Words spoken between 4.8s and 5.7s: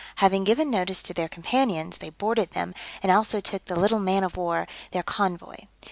their convoy.